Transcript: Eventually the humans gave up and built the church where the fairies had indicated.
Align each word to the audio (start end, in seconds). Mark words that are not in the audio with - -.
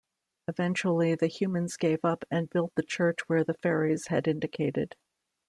Eventually 0.47 1.13
the 1.13 1.27
humans 1.27 1.77
gave 1.77 2.03
up 2.03 2.25
and 2.31 2.49
built 2.49 2.73
the 2.73 2.81
church 2.81 3.19
where 3.27 3.43
the 3.43 3.53
fairies 3.53 4.07
had 4.07 4.27
indicated. 4.27 4.95